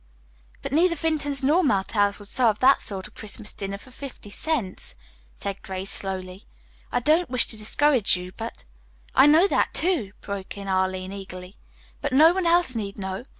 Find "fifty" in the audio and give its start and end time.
3.91-4.31